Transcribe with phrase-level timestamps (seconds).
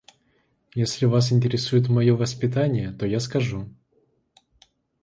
[0.73, 3.69] Если вас интересует моё воспитание, то я скажу.